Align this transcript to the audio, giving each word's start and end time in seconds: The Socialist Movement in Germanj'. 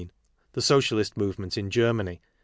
The 0.53 0.63
Socialist 0.63 1.15
Movement 1.15 1.59
in 1.59 1.69
Germanj'. 1.69 2.17